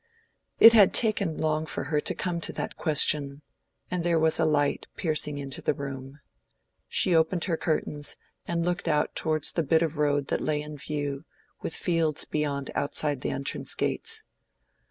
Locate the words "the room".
5.61-6.21